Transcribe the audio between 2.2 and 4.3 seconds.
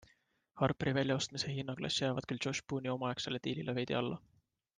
küll Josh Boone'i omaaegsele diilile veidi alla.